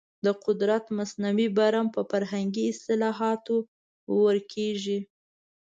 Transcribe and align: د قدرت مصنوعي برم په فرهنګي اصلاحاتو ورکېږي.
د 0.25 0.27
قدرت 0.45 0.85
مصنوعي 0.97 1.47
برم 1.57 1.87
په 1.95 2.01
فرهنګي 2.11 2.63
اصلاحاتو 2.73 3.55
ورکېږي. 4.23 4.99